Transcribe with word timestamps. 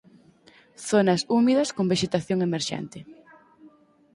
Zonas 0.87 1.21
húmidas 1.33 1.69
con 1.75 1.85
vexetación 1.91 2.39
emerxente. 2.47 2.99